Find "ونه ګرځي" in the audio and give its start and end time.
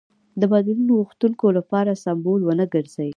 2.43-3.09